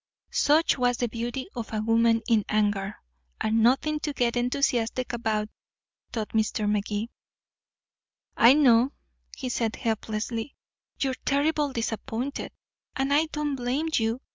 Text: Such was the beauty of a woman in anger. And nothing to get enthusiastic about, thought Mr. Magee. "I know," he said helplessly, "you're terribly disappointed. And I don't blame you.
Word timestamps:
Such 0.33 0.79
was 0.79 0.97
the 0.97 1.07
beauty 1.07 1.47
of 1.55 1.71
a 1.71 1.79
woman 1.83 2.23
in 2.27 2.43
anger. 2.49 2.95
And 3.39 3.61
nothing 3.61 3.99
to 3.99 4.13
get 4.13 4.35
enthusiastic 4.35 5.13
about, 5.13 5.47
thought 6.11 6.29
Mr. 6.29 6.67
Magee. 6.67 7.11
"I 8.35 8.53
know," 8.55 8.93
he 9.37 9.47
said 9.49 9.75
helplessly, 9.75 10.55
"you're 10.99 11.13
terribly 11.23 11.73
disappointed. 11.73 12.51
And 12.95 13.13
I 13.13 13.27
don't 13.27 13.55
blame 13.55 13.89
you. 13.93 14.21